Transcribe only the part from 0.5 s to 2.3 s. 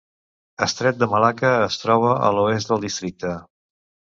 Estret de Malacca es troba